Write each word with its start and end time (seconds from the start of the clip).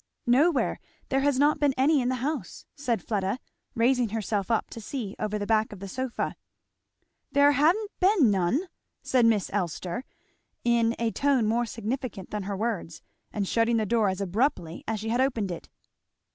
"Nowhere 0.25 0.79
there 1.09 1.19
has 1.19 1.37
not 1.37 1.59
been 1.59 1.75
any 1.77 2.01
in 2.01 2.09
the 2.09 2.15
house," 2.25 2.65
said 2.73 3.03
Fleda, 3.03 3.37
raising 3.75 4.09
herself 4.09 4.49
up 4.49 4.67
to 4.71 4.81
see 4.81 5.15
over 5.19 5.37
the 5.37 5.45
back 5.45 5.71
of 5.71 5.79
her 5.79 5.87
sofa. 5.87 6.35
"There 7.33 7.51
ha'n't 7.51 7.91
been 7.99 8.31
none!" 8.31 8.61
said 9.03 9.27
Miss 9.27 9.51
Elster, 9.53 10.03
in 10.63 10.95
a 10.97 11.11
tone 11.11 11.45
more 11.45 11.67
significant 11.67 12.31
than 12.31 12.41
her 12.49 12.57
words, 12.57 13.03
and 13.31 13.47
shutting 13.47 13.77
the 13.77 13.85
door 13.85 14.09
as 14.09 14.21
abruptly 14.21 14.83
as 14.87 14.99
she 14.99 15.09
had 15.09 15.21
opened 15.21 15.51
it. 15.51 15.69